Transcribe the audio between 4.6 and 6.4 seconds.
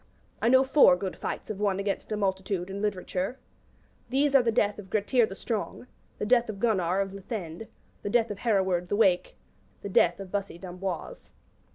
of Gretir the Strong, the